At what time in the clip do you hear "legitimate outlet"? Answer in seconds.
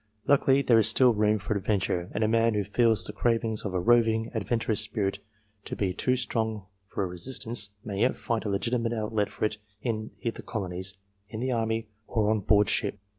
8.49-9.29